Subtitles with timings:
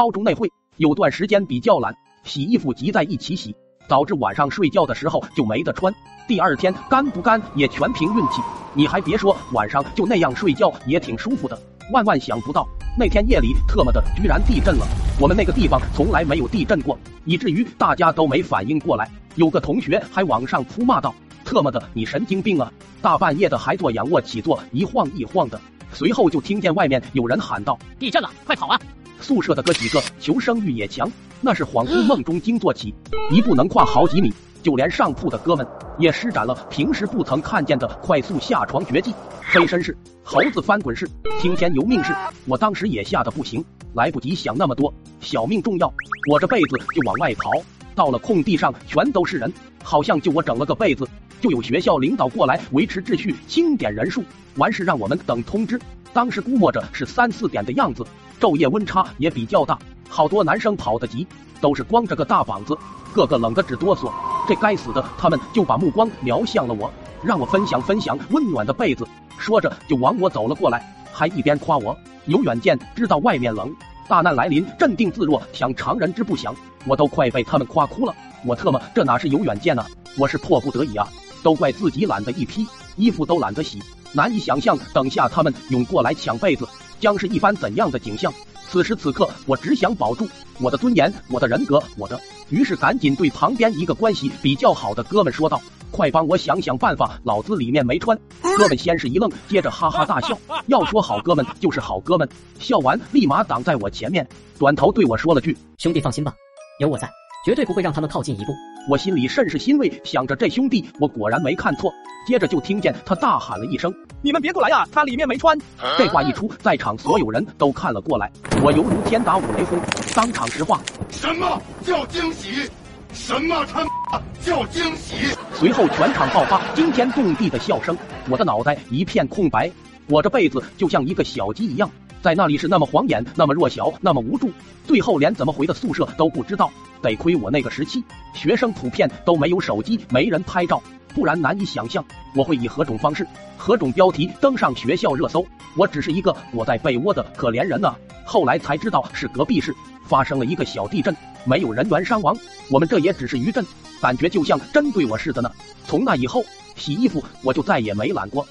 [0.00, 3.54] 高中那会有段时间比较懒，洗衣服集在一起洗，
[3.86, 5.94] 导致晚上睡觉的时候就没得穿，
[6.26, 8.40] 第二天干不干也全凭运气。
[8.72, 11.60] 你还别说，晚上就那样睡觉也挺舒服的。
[11.92, 12.66] 万万想不到，
[12.98, 14.86] 那天夜里特么的居然地震了！
[15.20, 19.06] 我们那个地方从来没有地震过，以至于大家都没反应过来。
[19.34, 21.14] 有个同学还往上扑骂道
[21.44, 22.72] ：“特么的，你神经病啊！
[23.02, 25.60] 大半夜的还做仰卧起坐，一晃一晃的。”
[25.92, 28.80] 随后就听见外面有人喊道：“地震了，快跑啊！”
[29.20, 31.10] 宿舍的哥几个求生欲也强，
[31.40, 32.94] 那是恍惚梦中惊坐起，
[33.30, 34.32] 一步能跨好几米。
[34.62, 35.66] 就连上铺的哥们
[35.98, 41.08] 也施展了平时不曾看见的快速下床绝技，飞身式、猴子翻滚式、
[41.40, 42.14] 听天由命式。
[42.44, 45.90] 我当时也吓得不行，来不及想那么多，小命重要，
[46.30, 47.50] 我这被子就往外跑。
[47.94, 49.50] 到了空地上，全都是人，
[49.82, 51.08] 好像就我整了个被子，
[51.40, 54.22] 就有学校领导过来维持秩序，清点人数，
[54.56, 55.80] 完事让我们等通知。
[56.12, 58.04] 当时估摸着是三四点的样子，
[58.40, 61.26] 昼夜温差也比较大，好多男生跑得急，
[61.60, 62.76] 都是光着个大膀子，
[63.14, 64.12] 个个冷得直哆嗦。
[64.48, 69.06] 这该死的，他们就把目光瞄向了我，让我分享分享温暖的被子。
[69.38, 73.74] 说着就往我走了过来，还一边夸我有远见，知道外面冷，
[74.08, 76.54] 大难来临镇定自若，想常人之不祥。
[76.86, 78.14] 我都快被他们夸哭了。
[78.44, 79.84] 我特么这哪是有远见呢？
[80.18, 81.06] 我是迫不得已啊！
[81.42, 86.66] 都怪自己懒得一批，衣服都懒得洗，难以想象等下他们涌过来抢被子，
[86.98, 88.32] 将是一番怎样的景象。
[88.68, 90.28] 此时此刻，我只想保住
[90.60, 92.20] 我的尊严，我的人格，我的。
[92.50, 95.60] 于是赶紧对旁边一个关系比较好的哥们说道
[95.90, 98.16] ：“快帮我想想办法，老子里面没穿。”
[98.56, 100.38] 哥们先是一愣，接着哈哈大笑。
[100.66, 102.28] 要说好哥们就是好哥们，
[102.60, 104.24] 笑完立马挡在我前面，
[104.56, 106.32] 转头对我说了句：“兄弟放心吧，
[106.78, 107.10] 有我在，
[107.44, 108.52] 绝对不会让他们靠近一步。”
[108.88, 111.92] 我心里甚是欣慰，想着这兄弟我果然没看错。
[112.26, 115.58] 接着就听见他大喊了一声：“你们别过来呀，他里面没穿。”
[115.98, 118.30] 这话一出，在场所有人都看了过来，
[118.62, 119.78] 我犹如天打五雷轰，
[120.14, 120.80] 当场石化。
[121.10, 122.70] 什么叫惊喜？
[123.12, 125.34] 什么他妈叫惊喜？
[125.54, 127.96] 随后全场爆发惊天动地的笑声，
[128.28, 129.70] 我的脑袋一片空白，
[130.08, 131.90] 我这辈子就像一个小鸡一样，
[132.22, 134.50] 在那里是那么晃眼，那么弱小，那么无助，
[134.86, 136.70] 最后连怎么回的宿舍都不知道。
[137.00, 138.04] 得亏我那个时期，
[138.34, 140.82] 学生普遍都没有手机，没人拍照。
[141.14, 142.04] 不然难以想象
[142.36, 143.26] 我会以何种方式、
[143.56, 145.44] 何种标题登上学校热搜。
[145.76, 147.96] 我只是一个躲在被窝的可怜人啊！
[148.24, 152.36] 后来才知道是隔壁市发生了一个小地震，没有人员伤亡。
[152.70, 153.64] 我们这也只是余震，
[154.00, 155.50] 感觉就像针对我似的呢。
[155.86, 156.44] 从那以后，
[156.76, 158.46] 洗衣服我就再也没懒过。